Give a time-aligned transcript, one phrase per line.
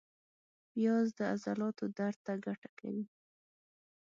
[0.71, 3.05] پیاز د عضلاتو درد ته ګټه کوي